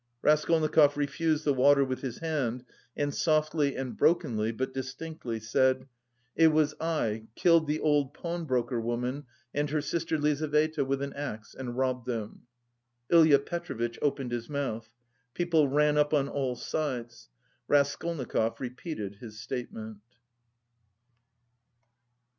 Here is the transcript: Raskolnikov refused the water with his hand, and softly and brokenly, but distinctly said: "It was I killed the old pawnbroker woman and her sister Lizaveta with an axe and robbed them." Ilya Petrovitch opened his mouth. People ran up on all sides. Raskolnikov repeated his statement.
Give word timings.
Raskolnikov 0.23 0.97
refused 0.97 1.45
the 1.45 1.53
water 1.53 1.85
with 1.85 2.01
his 2.01 2.17
hand, 2.17 2.63
and 2.97 3.13
softly 3.13 3.75
and 3.75 3.95
brokenly, 3.95 4.51
but 4.51 4.73
distinctly 4.73 5.39
said: 5.39 5.85
"It 6.35 6.47
was 6.47 6.73
I 6.81 7.27
killed 7.35 7.67
the 7.67 7.79
old 7.79 8.15
pawnbroker 8.15 8.81
woman 8.81 9.27
and 9.53 9.69
her 9.69 9.79
sister 9.79 10.17
Lizaveta 10.17 10.83
with 10.83 11.03
an 11.03 11.13
axe 11.13 11.53
and 11.53 11.77
robbed 11.77 12.07
them." 12.07 12.47
Ilya 13.11 13.37
Petrovitch 13.41 13.99
opened 14.01 14.31
his 14.31 14.49
mouth. 14.49 14.89
People 15.35 15.67
ran 15.67 15.99
up 15.99 16.15
on 16.15 16.27
all 16.27 16.55
sides. 16.55 17.29
Raskolnikov 17.67 18.59
repeated 18.59 19.17
his 19.17 19.39
statement. 19.39 19.99